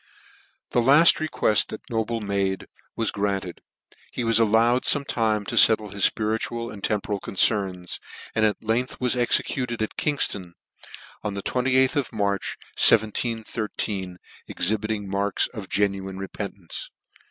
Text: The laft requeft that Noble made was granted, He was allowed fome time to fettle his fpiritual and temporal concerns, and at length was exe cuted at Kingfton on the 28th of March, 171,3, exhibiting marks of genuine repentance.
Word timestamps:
The 0.71 0.81
laft 0.81 1.17
requeft 1.19 1.67
that 1.67 1.87
Noble 1.87 2.21
made 2.21 2.65
was 2.95 3.11
granted, 3.11 3.61
He 4.11 4.23
was 4.23 4.39
allowed 4.39 4.81
fome 4.81 5.05
time 5.05 5.45
to 5.45 5.55
fettle 5.55 5.89
his 5.93 6.09
fpiritual 6.09 6.73
and 6.73 6.83
temporal 6.83 7.19
concerns, 7.19 7.99
and 8.33 8.43
at 8.43 8.63
length 8.63 8.99
was 8.99 9.15
exe 9.15 9.41
cuted 9.41 9.83
at 9.83 9.97
Kingfton 9.97 10.53
on 11.21 11.35
the 11.35 11.43
28th 11.43 11.97
of 11.97 12.11
March, 12.11 12.57
171,3, 12.79 14.15
exhibiting 14.47 15.07
marks 15.07 15.45
of 15.49 15.69
genuine 15.69 16.17
repentance. 16.17 16.89